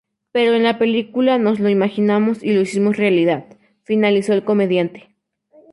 [0.31, 3.45] Pero en la película nos lo imaginamos y lo hicimos realidad",
[3.83, 5.15] finalizó el comediante.